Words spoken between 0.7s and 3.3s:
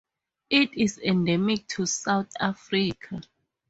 is endemic to South Africa.